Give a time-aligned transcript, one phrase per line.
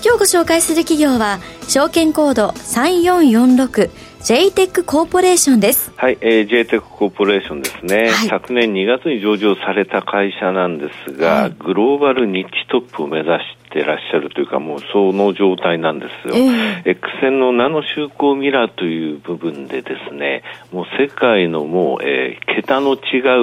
[0.00, 3.90] 今日ご紹介する企業は証券コード3446
[4.20, 5.92] JTEC コーポレーションです。
[5.96, 13.38] はい、えー、JTEC コーポレーションですね、はい、昨年2月に上場された会社なんですが、はい、グローバルニッチトップを目指し
[13.68, 16.34] てらっしゃるというか、もうその状態なんですよ。
[16.34, 22.96] えー、X 線のナノ就航ミラーという部分でですね、もう世界のもう、えー、桁の違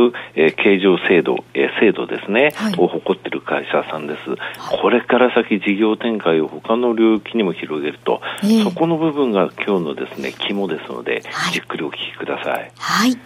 [0.07, 4.21] う、えー、形状精度、えー、精度ですね、はい、を誇っている会社さんです。
[4.81, 12.71] これから先事業展開を他の領域にも広げると、えー、そこの部分が今日のですね、肝ですので、はい、じっくりお聞きください。
[12.77, 13.17] はい。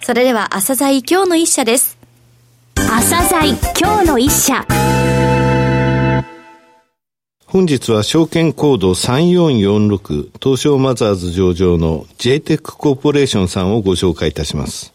[0.00, 1.98] それでは、朝鮮今日の一社です。
[2.76, 4.64] 朝鮮今日の一社。
[7.56, 14.92] 本日は証券コード3446東証マザーズ上場の JTEC コーポレーションさんをご紹介いたします。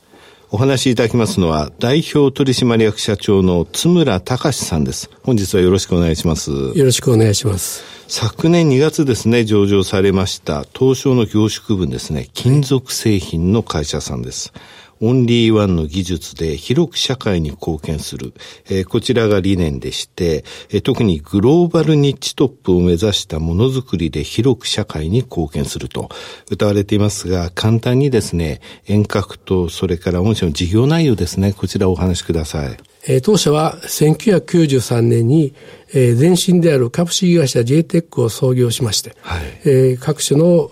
[0.51, 5.09] お話しいただきますのは代表取締役社長の津村隆さんです。
[5.23, 6.51] 本日はよろしくお願いします。
[6.51, 7.83] よろしくお願いします。
[8.07, 14.53] 昨年2月ですね、上場されました東証の凝縮分ですね、金属製品の会社さんです。
[15.01, 18.33] オンリーワンの技術で広く社会に貢献する、
[18.69, 26.09] えー、こちらが理念でして、えー、特にグローバルニッチトップを目指したものづくりで広く社会に貢献すると
[26.49, 32.90] 歌われていますが、簡単にですね、遠隔とそれから御社の事業内容ですね、こちらお話しください。
[33.07, 35.53] えー、当社は1993年に、
[35.93, 40.69] えー、前身である株式会社 JTEC を創業しまして、はい、えー、各種の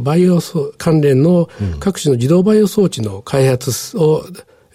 [0.00, 0.40] バイオ
[0.76, 1.48] 関連の
[1.80, 4.24] 各種の自動バイオ装置の開発を、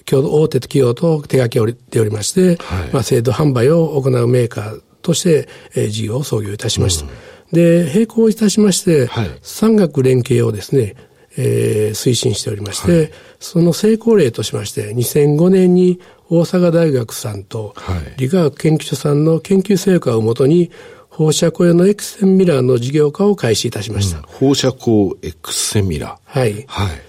[0.07, 7.05] 共同大手企業と手掛けておりまして、はい、まあ、制度販売を行うメーカーとして、えー、事業を創業いたしました。
[7.05, 7.11] うん、
[7.51, 10.95] で、並行いたしまして、はい、産学連携をですね、
[11.37, 15.99] えー、推進しておりまして、はい、その成功例としまして、2005年に
[16.29, 17.73] 大阪大学さんと
[18.17, 20.71] 理化学研究所さんの研究成果をもとに、
[21.09, 24.19] 放射光用の X 線ミラーの事業化を開始いたしました。
[24.19, 26.39] うん、放射光 X 線ミラー。
[26.39, 26.65] はい。
[26.67, 27.07] はい。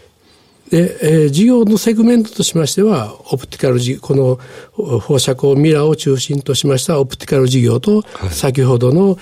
[0.70, 9.18] で、えー、事業のセグメントとしましては、オプティカルこの放射光ミラーを中心としましたオプティカル事業と、はい、先ほどの、えー、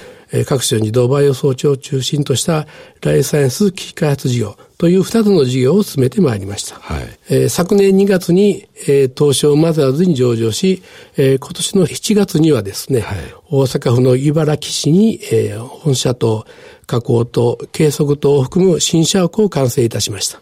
[0.47, 2.66] 各種自動バイオ装置を中心とした
[3.03, 6.76] ライフサイエンス機器開発事業という二つの事業を進めてまいりました。
[6.81, 10.82] はい、えー、昨年2月に、えー、東証マザーズに上場し、
[11.16, 13.19] えー、今年の7月にはですね、はい、
[13.50, 16.47] 大阪府の茨城市に、えー、本社と
[16.87, 20.41] 加工と計測等を含む新社屋を完成いたしました。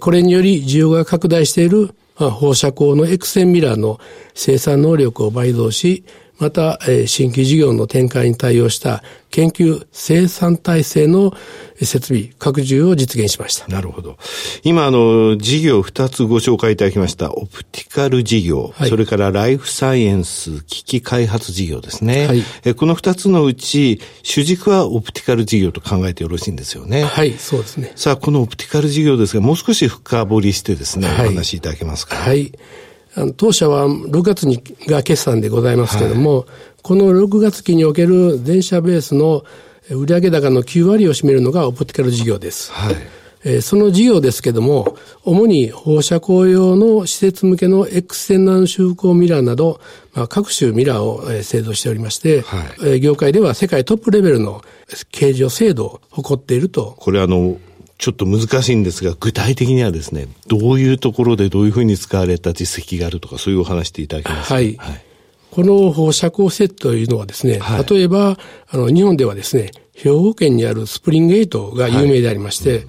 [0.00, 4.00] これにより需要が拡大している放射光の X 線ミラーの
[4.34, 6.04] 生産能力を倍増し、
[6.38, 11.34] また、新規事業の展開に対応した研究生産体制の
[11.82, 13.66] 設備拡充を実現しました。
[13.66, 14.16] なるほど。
[14.62, 17.32] 今、あの、事業2つご紹介いただきました。
[17.34, 22.26] オプティカル事業、はい、それからライフサイエンス機器開発事業ですね。
[22.26, 27.02] はい、えこの2つのうち、主軸はオプティカル事業と考えてよろしいんですよね。
[27.02, 27.92] はい、そうですね。
[27.96, 32.16] さあ、このオプティカル事業ですが、もう少し深掘りしてですね、はい、お話しいただけますか？
[32.16, 32.52] はい。
[33.18, 36.46] あの当社は6月にが決算でございますけれども、はい、
[36.82, 39.44] この6月期における全社ベースの
[39.90, 42.70] 売上高の9割を占めるのがオプティカル事業です。
[42.72, 42.94] はい
[43.44, 49.80] えー、その事業ですけども、主に放射光用の施設向けの X 線ナノ就航ミラーなど、
[50.12, 54.62] まあ、各種ミラーを、えー、製造しておりまして、はいえー、業界では世界トップレベルの
[55.12, 56.96] 形状精度を誇っていると。
[56.98, 57.58] これあの、
[57.98, 64.54] ちょっと難しいんですが、具体的にはですね、どういうところでどういうふうに使われた実績があるとか、そういうお話していただけますか？
[64.54, 64.76] はい。
[64.76, 65.04] はい、
[65.50, 68.38] この放射光セットというのはですね、はい、例えば、
[68.68, 72.88] あの、日本ではですね、兵庫県にあるスプリングエイトが有名でありまして、はいうん、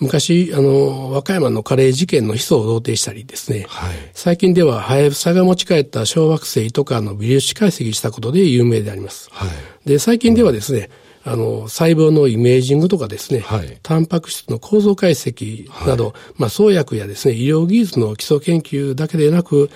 [0.00, 9.30] 昔、あの、和歌山のカレー事件のヒ素を同定したりですね、はい、最近では、ハヤブサが持ち帰った小惑星とかの微粒子解析したことで有名であります。
[9.32, 10.90] はい、で、最近ではですね、
[11.24, 19.70] あの、細胞のイメージングとかですね、はい、タンパク質の構造解析など、はい、まあ、創薬やですね、医療技術の基礎研究だけでなく、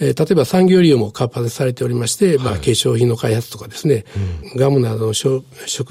[0.00, 4.04] えー、例えば産業利用も活発されておりまして、はい、まあ、化粧品の開発とかですね、
[4.52, 5.44] うん、ガムなどの食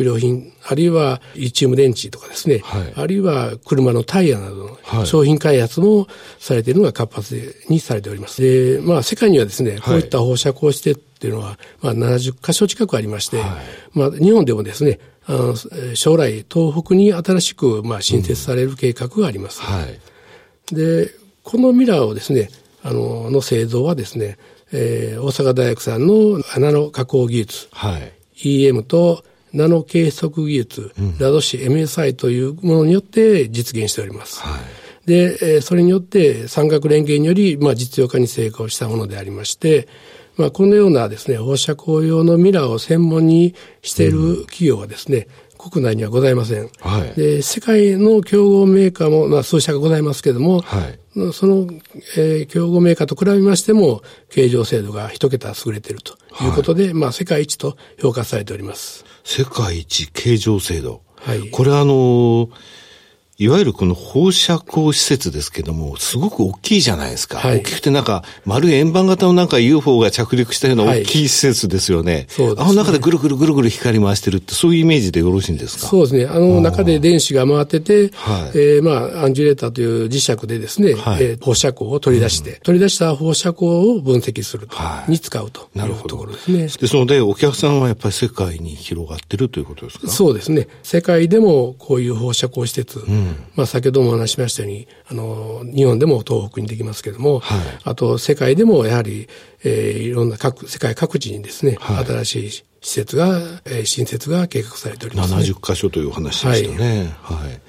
[0.03, 6.07] 料品、あるいはリチウム電池とかですね、はい、あるいは車のタイヤなどの商品開発も
[6.39, 8.41] されているのが活発にされております。
[8.41, 13.41] で、まあ、世界にはですね、こういった放射光してっていうのは、まあ、70箇所近くありまして、
[13.93, 15.55] まあ、日本でもですね、あの
[15.95, 19.61] 将来、東北に新しく、まあ、新設される計画があります。
[19.61, 21.09] うんはい、で、
[21.43, 22.49] このミラーをですね、
[22.83, 24.37] あの、の製造はですね、
[24.71, 34.41] えー、大阪大学さんのナノ加工技術、はい、EM とナノ計測技術、うん、ラドシ MSI というものによって実現しております。
[34.41, 34.57] は
[35.05, 39.87] い、で、えー、それによって三角連携により、まあ、実用化に成功したものでありまして、
[40.35, 43.53] まあ、このようなですね、放射光用のミラーを専門に
[43.83, 46.69] している企業はですね、うん、国内にはございません。
[46.81, 50.99] はい、で、世界の競合メーカーも、まあ、数社がございますけれども、はい、
[51.33, 51.67] その、
[52.17, 59.05] えー、競合メーカーと比べましても、形状精度が一桁優れているということで、はい、まあ、世界一と評価されております。
[59.23, 61.01] 世界一形状精度。
[61.15, 61.49] はい。
[61.49, 62.49] これあのー
[63.43, 67.39] いわゆるこの放射光施設ですけども、すごく大きいじゃないですか。
[67.39, 72.13] はい、大きくてなんか、丸い円盤型のなんか UFO が着陸したような大きい施設ですよね。
[72.13, 75.87] はい、そうです、ね、あの中でぐるぐるぐるぐる光回してるって、そういうイメージでよろしいんですか？
[75.87, 76.25] そうですね。
[76.25, 83.67] あの中で電子が回ってて、はい、えー、まあ、アンジュレーターという磁石でですね、はい、えー、放射光を取り出して、うん、取り出した放射光
[83.97, 86.67] を分析すると、はい、に使うというところですね。
[86.67, 90.07] ですので、お客さんはやっぱり世界に広がってるということですか？
[90.07, 90.67] そうですね。
[90.81, 99.27] 世界でもこういう放射光施設、うん、まあ先ほどもお話しましたように、あの、日本でも東北にできますけれども、はい、あと世界でもやはり、
[99.63, 105.41] えー、いろんな各、世界各地にですね、はい、新しい施設が、えー、新設が計画されております、ね。
[105.41, 107.15] 70箇所というお話でしたね。
[107.21, 107.47] はい。
[107.47, 107.61] はい、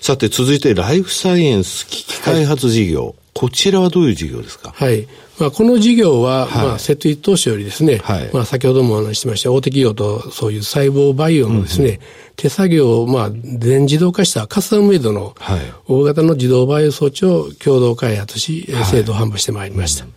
[0.00, 3.06] さて、続いて、ライフサイエンス機器開発事業。
[3.06, 4.72] はい、こちらはどういう事業ですか？
[4.74, 5.06] はい。
[5.42, 12.00] まあ、この事業は、はい、まあ、設立当初よりですね、はい、まあ、先ほどもお話ししました大手企業とそういう細胞培養のですね、うんうん、
[12.36, 15.34] 手作業を、まあ、全自動化したカスタムメイドの
[15.88, 20.04] 大型の自動培養装置を共同開発し、はい、制度販売してまいりました。
[20.04, 20.12] うん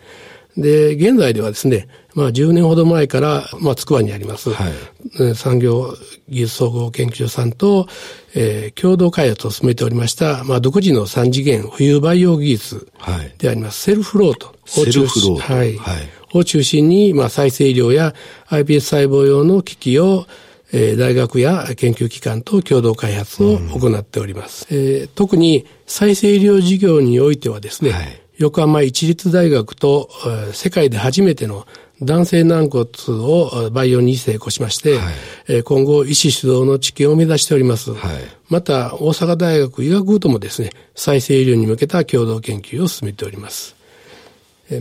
[0.58, 5.94] で、現在ではですね、まあ10年ほど前から、まあ、つくばにあります、はい、産業
[6.30, 7.88] 技術総合研究所さんと、
[8.34, 12.92] えー、共同開発を進めておりました、まあ、独自の三次元浮遊培養技術
[13.38, 18.14] であります、セルフロートを中心はい、はい、を中心に、まあ、再生医療や
[18.48, 20.26] iPS 細胞用の機器を
[20.74, 24.66] えー、大学や研究機関と共同開発を行っております。
[24.70, 31.66] うん、えー、特に再生医療事業においてはですね、はい、横浜市立大学と、えー、世界で初めての
[32.02, 35.12] 男性軟骨を培養に成功しまして、は
[35.48, 37.94] い、今後医師主導の治験を目指しております。
[37.94, 38.16] はい、
[38.50, 43.76] また、大阪大学医学部ともですね、再生医療に向けた共同研究を進めております。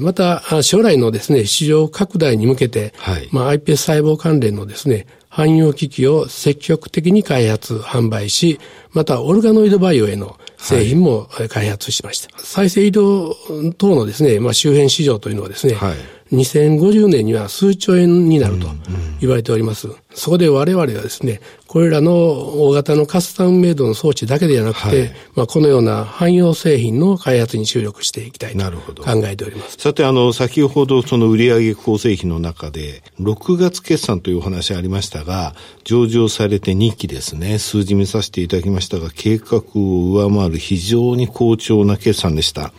[0.00, 8.58] また、将来のですね、市場拡大に向けて、はい、まあ、iPS 細胞関連のですね、汎用機器を積極的に開発、販売し、
[8.92, 12.34] また、オルガノイドバイオへの製品も開発しました。
[12.34, 15.94] はい、再生医療等のですね、まあ、周辺市場というのはですね、はい
[16.34, 18.68] 2050年には数兆円になると
[19.20, 19.88] 言われております。
[20.14, 29.76] そこで我々はですね、これらの大型のカスタムメイドの装置だけではなくて、はい、まあこのような汎用製品の開発に注力していきたいと考えております。
[29.78, 42.72] さて、あの、先ほどその売上構成比の中で、6月決算というお話ありましたが、上場されて2期ですね、数字見させていただきましたが、計画を上回る非常に好調な決算でした。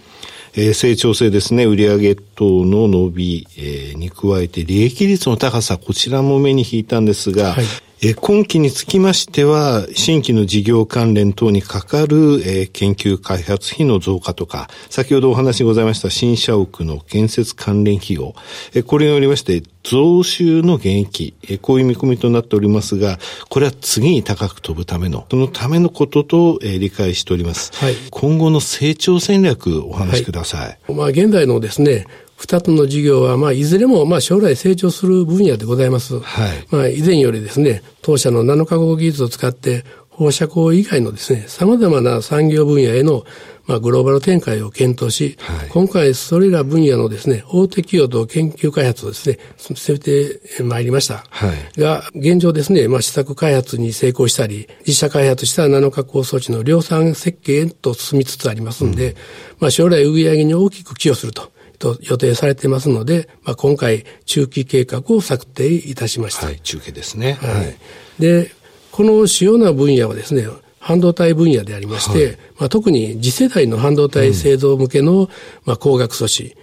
[0.58, 7.66] えー、成長性ですね、売上等の伸び、えー、に加えて利益率の高さ、こちらも目に引いたんですが、はい。
[8.14, 18.36] 今期につきましては、新規の事業関連等にかかる、え研究開発費の増加とか、先ほどお話ございました新社屋の建設関連費用、
[18.74, 23.18] えこれによりまして、増収の減益、えこういう見込みとなっておりますが、
[23.50, 27.72] これは次に高く飛ぶための、そのためのことと、え理解しております。
[27.76, 30.60] はい、今後の成長戦略お話しください。
[30.62, 32.06] はい、まあ現在のですね、
[32.38, 36.20] 二つの事業は、まあ、いずれも、まあ、将来成長する分野でございます。
[36.20, 36.68] はい。
[36.70, 43.26] まあ、以前よりですね、当社のナノ化合技術を使って、放射光以外のですね、様々な産業分野への、
[43.66, 51.26] まあ、グローバル展開を検討し、はい、今回それら分野のですね、大手企業と研究開発をですね、進めてまいりました。
[51.30, 59.16] はい、が、現状ですね、まあ、試作開発に成功したり、実写開発したナノ加工装置の量産設計へと進みつつありますんで、うん、
[59.60, 61.55] まあ、将来売上に大きく寄与すると。
[61.86, 66.48] と予定されていますので、まあ、今回中期計画を策定いたしました。
[66.48, 67.34] はい、中継ですね。
[67.34, 68.22] はい。
[68.22, 68.52] で、
[68.92, 70.48] この主要な分野はですね、
[70.80, 75.30] 半導体分野でありまして、はい、まあ、特に次世代の半導体製造向けの、
[75.66, 76.56] まあ、光学素子、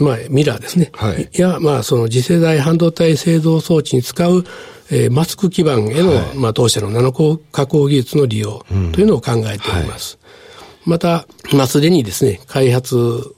[0.00, 0.90] まあ、ミラーですね。
[0.94, 1.28] はい。
[1.34, 4.44] や、まあ、その次世代半導体製造装置に使う、
[4.90, 10.18] えー、マスク基板への、はい、まあ、当社のナノ加工技術の利用というのを考えております。
[10.22, 13.33] うんはい、また、まあ、すでにですね、開発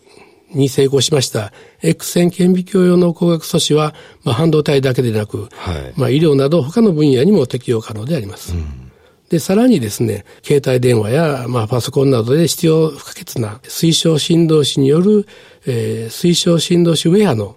[0.51, 8.55] に成功しました X 線顕微鏡用の光学素子は、まあ、半導体だけでなく、はい、まあ、医療など他の分野にも適用可能であります。
[8.55, 8.87] うん
[9.29, 15.27] で、さらにですね、携帯電話や、まあ、パソコンなどで必要不可欠な推奨振動子による、
[15.67, 17.57] えー、推奨振動子ウェアの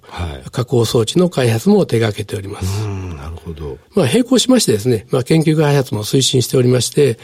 [0.52, 2.88] 加工装置の開発も手掛けております。
[2.88, 3.78] はい、なるほど。
[3.94, 7.20] まあ、並行しましてですね、まあ、研究開発も推進しておりまして、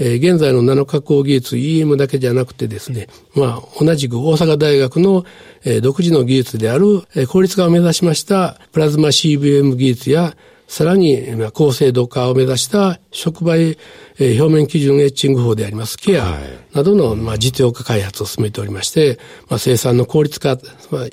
[0.00, 5.24] えー、現在のナノ加工技術 EM だけじゃなくてですね、まあ、同じく大阪大学の、
[5.62, 10.34] えー、独自の技術である、えー、効率化を目指しましたプラズマ CVM 技術や
[10.70, 13.76] さらに、高精度化を目指した触媒、
[14.20, 16.38] え表面基準エッチング法でありますケア
[16.72, 20.58] などの、まあ、実用化開発を進めておりまして、まあ、生産の効率化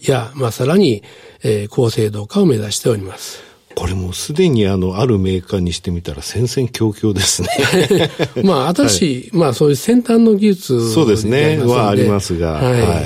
[0.04, 1.02] や、まあ、さらに、
[1.44, 3.47] えー、高精度化を目指しております。
[3.78, 7.50] これもすでにあの、あるメーカーにしてみたら戦々恐々ですね。
[8.44, 13.02] まあ、新しい、はい、まあ、そういう先端の技術そうですね、はありますが、はい、は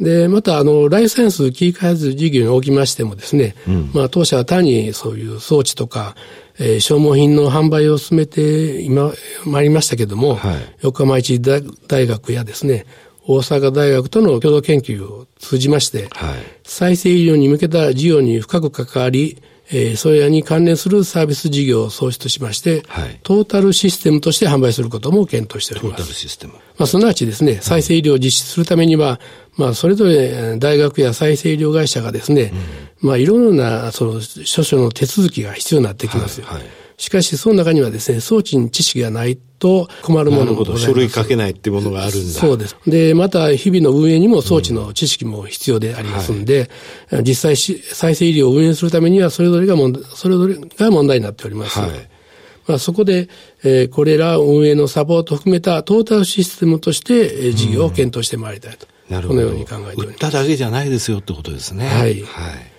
[0.00, 0.02] い。
[0.02, 6.16] で、また、あの、ライフサイエンス機器開発事業におきましてもですね、うん、まあ、当社は単にそういう装置とか、
[6.58, 9.12] えー、消耗品の販売を進めて今、
[9.44, 11.62] 参りましたけども、はい、横浜市大
[12.08, 12.86] 学やですね、
[13.24, 19.38] 大阪大学との共同研究を通じまして、はい、再生医療に向けた事業に深く関わり、
[19.72, 25.96] えー、それらに関連するサービス事業を創出しまして、はい、トータルシステムとして販売することも検討しております。
[25.96, 26.52] トータルシステム。
[26.52, 29.18] まあ、すなわちですね、再生医療を実施するためには、
[29.56, 32.52] まあ、それぞれ大学や再生医療会社がですね、
[33.02, 36.42] うん、まあ、いろいろな、その、諸々の手続きが必要になってきます。
[36.42, 40.78] はい、はいしかし、その中にはですね、装置に知識がないと困るものもござい。
[40.78, 42.38] 書類書けないっていうものがあるんだ。
[42.38, 42.76] そうです。
[42.86, 46.70] で、また、日々の運営にも装置の知識も必要でありますんで、
[47.10, 51.80] うんはい、実際再生医療を運営するためには、それぞれが問題、それぞれが問題になっております。
[51.80, 51.90] はい
[52.68, 53.28] まあ、そこで、
[53.64, 58.86] えー、これら運営のサポートを含めたトータルシステムとして、えー、事業を検討してまいりたいと。
[59.10, 59.40] なるほど。
[59.40, 60.08] このように考えております。
[60.10, 61.88] 売っただけじゃないですよってことですね。
[61.88, 62.22] はい。
[62.22, 62.71] はい。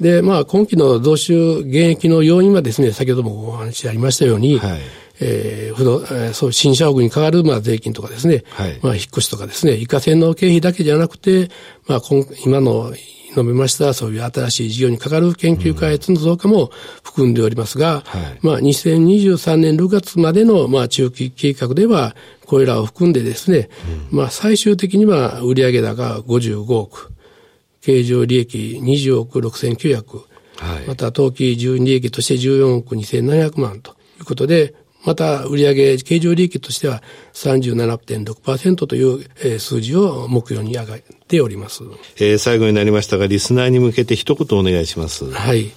[0.00, 4.80] で、まあ、今期の増収減益の要因はですね、先ほどもお話ありましたように、はい、
[5.20, 11.50] えー、不動、えー、そう、新社屋にかかる、まあ、税金とかですね、はい、まあ、引っ越しとかですね、以下線の経費だけじゃなくて、
[11.86, 12.92] まあ、今今の
[13.30, 16.70] 述べました、そういう新しい事業にかかる研究開発の増加も
[17.02, 22.16] 含んでおりますが、うんはい、まあ、2023年6月までの、まあ、中期計画では、
[22.46, 23.68] これらを含んでですね、
[24.10, 27.12] うん、まあ、最終的には売上高55億、
[27.80, 30.16] 経常利益20億6900、
[30.56, 41.84] はい、また当期純利益として14億2700万ということで、また売上経常利益としては37.6%という、えー、数字を目標に上げております。
[42.16, 45.30] えー、最後になりましたが、リスナーに向けて一言お願いします。
[45.30, 45.70] はい。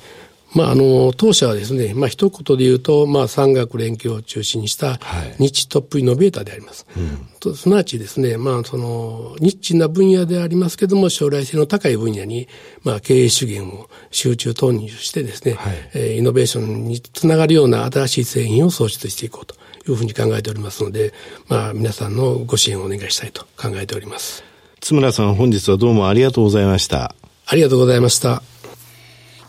[0.54, 5.00] まあ、あの、当社はですね、まあ、一言で言うと、まあ、産学連携を中心にした
[5.40, 6.86] 日トップイノベーターであります。
[6.94, 12.48] はいうん、すなわちですね、まあ、その、ニッチな分野でありますけども、将来性の高い分野に、
[12.84, 19.56] まあ、経営資源を集中投入してですね、はい、えー、イノベーションにつながるような新しい製品を創出していこうと
[19.90, 21.14] いうふうに考えておりますので、
[21.48, 24.44] まあ、皆さんのご支援をお願いしたいと考えております。
[24.82, 27.16] 津村さん、本日はどうもありがとうございました。
[27.46, 28.53] ありがとうございました。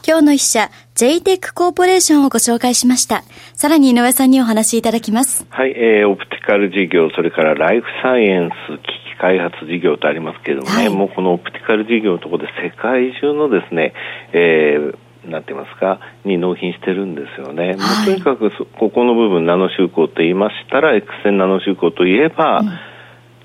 [0.06, 3.23] 今日の一社、JTEC コーポレーションをご紹介しました。
[3.54, 5.46] さらに井上さんにお話しいただきます。
[5.49, 13.94] はい、えー、オプティカル事業、それからライフサイエンス、機器開発事業とありますけれどもね、はい、もうこのオプティカル事業のところで世界中のですね、
[14.34, 17.68] えー、なんてますか、に納品してるんですよね。
[17.68, 22.68] はい、もうとにかくここの部分、ナノ就航と言いましたら、X 線ナノ就航といえば、うん、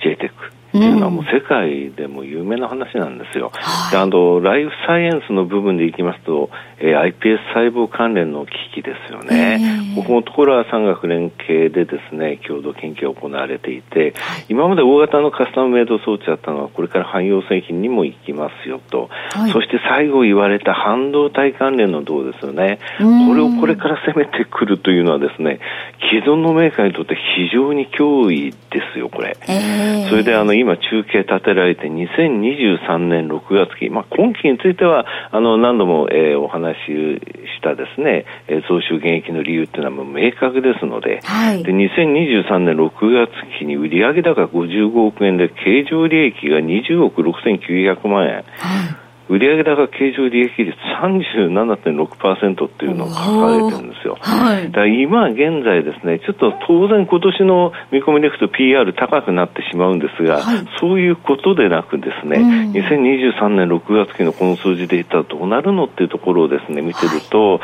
[0.04, 0.59] JTEC。
[0.70, 3.52] っていうのはもう世界でも有名な話なんですよ。
[3.92, 9.60] であのライフサイエンスの部分でいきますと、えー、iPS 細胞関連の機器ですよね。
[9.96, 22.80] ここのところは産学連携でですね共同研究が行われていて、はい、今まで大型のカスタムメイド装置だったのはこれから汎用製品にも行きますよと、はい、そして最後言われた半導体関連の銅ですよね。
[23.00, 25.60] これをこれから攻めてくるというのはですね
[26.12, 28.58] 既存のメーカーにとって非常に脅威で
[28.94, 29.36] すよこれ。
[29.48, 36.90] えー、それであの今中継立てられて2023年6月期、まあ、今期についてはあの何度も、えー、お話し
[37.58, 48.34] したですね、えー、増収減益の理由っていうのはもう明確ですので,、はい、で2023年6月期に売上高55億円で経常利益が20億6900万円。
[48.36, 48.99] はい
[49.30, 54.18] 売上高経常利益率37.6%っていうのを書かれてるんですよ。
[54.20, 67.62] はい、だ今現在ですね、ちょっと当然今年の見込みでいくと PR 高くなってしまうんですが、はい、そういうことでなくですね、うん、2023年6月期のこの数字でいったらどうなるのっていうところをですね、見てると、はい、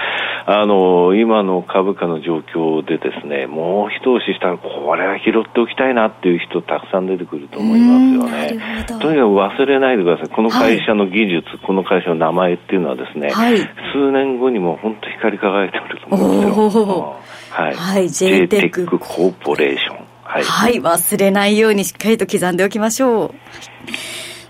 [0.62, 8.86] あの、今の株価の状況でですね、もう一押ししたらこれは拾っておきたいなっていう人たくさん出てくると思いますよね。
[9.01, 10.29] とにかく忘れないでください。
[10.29, 17.15] この会社の技術、この会社の名前っていうのはですね、数年後にも本当光り輝いてくると思うんですよ。
[17.51, 17.75] はい。
[17.75, 20.05] はい、j テックコーポレーション。
[20.24, 23.31] はい、はい、忘れないようにしっかりと刻んでおきましょう。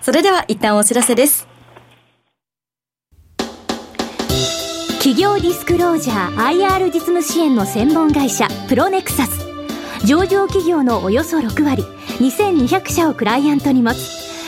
[0.02, 1.48] それでは一旦お知らせです。
[5.00, 9.46] 企業ディスクロージャー IR 実務支援の専門会社プロネクサス
[10.04, 11.84] 上場企業のおよそ6割
[12.18, 14.25] 2200社をクライアントに持つ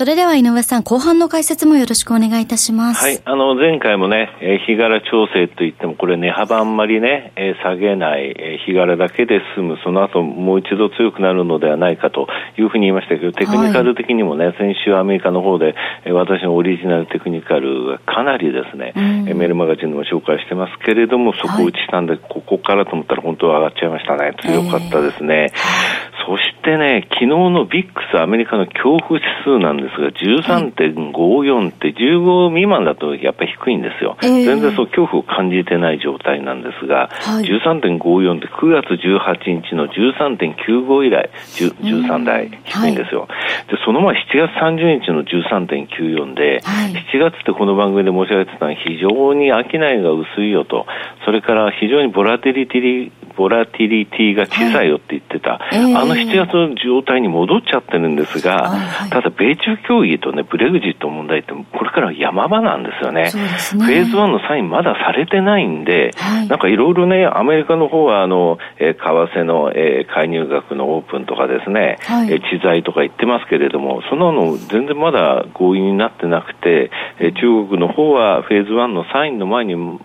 [0.00, 3.04] それでは井上さん、後半の解説もよろしくお願いいたします。
[3.04, 15.74] はい、あの、前回もね、えー、日柄調整といっても、これ値幅あんまりね、えー、下げない、えー、日柄だけで済む、その後もう一度強くなるのではないかというふうに言いましたけど、テクニカル的にもね、はい、先週アメリカの方で、
[16.06, 24.32] えー、私のオリジナルテクニカルがかなりですね、うん、えー、メールマガジンでも紹介してますけれども、底を打ちしたんで、はい、ここからと思ったら本当は上がっちゃいましたね。
[24.40, 25.52] 強かったですね。
[26.26, 34.16] そしてね、昨日の VIX アメリカの恐怖指数なんですが、13.54って15未満だとやっぱり低いんですよ。
[34.22, 43.26] えー、全然そう恐怖を感じてない状態なんですが、はい、13.54って9月18日の13.95以来、13台低いんですよ。
[43.28, 43.28] は
[43.66, 50.86] い、で、その前7月30日の13.94で、はい、7月ってこの番組で申し上げてたのは非常に商いが薄いよと、
[51.24, 63.24] それから非常にボラテリティボラティリティが小さいよって言ってた、はいえー、あの7月の状態に戻っちゃってるんですが、はい、ただ米中協議とね、ブレグジット問題ってこれから山場なんですよね。
[63.24, 79.98] ねフェーズ1のサインまだされてないんで、はい、なんかいろいろね、アメリカの方はあの、えー、為替の、えー、介入額のオープンとかですね、はい、えー、知財とか言ってますけれども、そんなの全然まだ合意になってなくて、えー、中国の方はフェーズ1のサインの前にも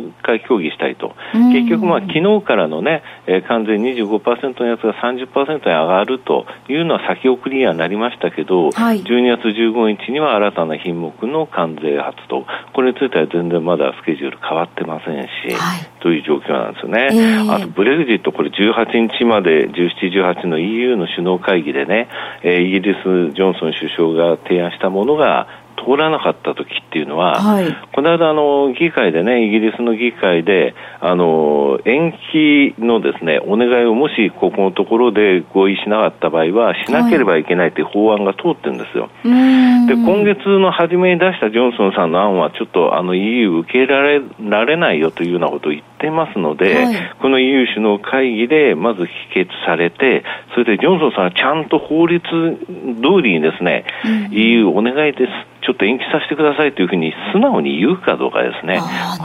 [0.00, 1.14] う一回協議したいと。
[1.32, 17.08] 結局まあ昨日からのね、えー、関税25%のやつが30%に上がるというのは先送りにはなりましたけど、はい、12月15日には新たな品目の関税発動、これについては全然まだスケジュール変わってませんし、はい、という状況なんですよね。
[17.12, 22.08] えー、あとブレグジット、これ18日まで17、18の EU の首脳会議でね、
[22.42, 39.10] えー、イギリス、ジョンソン首相が提案したものが通らなかった時っていうのは、はい、この間あの議会でねイギリスの議会であの延期のですねお願いをもしここのところで合意しなかった場合はしなければいけないという法案が通ってるんですよ。
[39.22, 58.80] はい、で今月の初めに出したジョンソンさんの案はちょっとあの EU 受け入れられられないよというようなことを言ってますので、はい、この EU 首脳会議でまず否決されてそれでジョンソンさんはちゃんと法律通りにですね、うん、EU お願いですちょっと延期させてくださいというふうに素直に言うかどうかですね。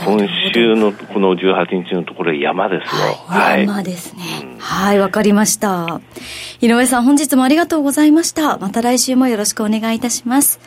[0.05, 3.15] 今週のこの18日のところ山ですよ。
[3.27, 4.23] はい、山ですね。
[4.43, 5.99] うん、はい、わかりました。
[6.61, 8.57] 井上さん本日もありがとうございました。
[8.59, 10.59] また来週もよろしくお願いいたします。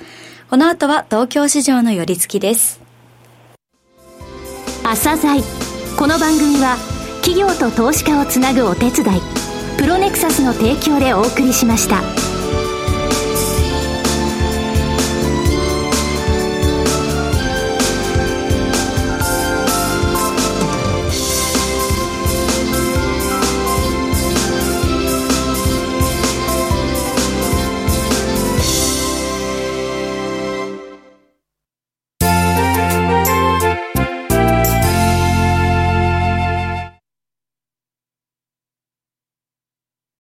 [0.50, 2.80] この後は東京市場の寄り付きです。
[4.82, 5.40] 朝鮮
[5.96, 6.76] この番組は
[7.22, 9.20] 企業と投資家をつなぐお手伝い
[9.78, 12.29] プロネクサスの提供でお送りしました。